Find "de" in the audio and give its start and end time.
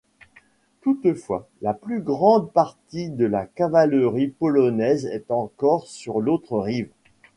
3.11-3.25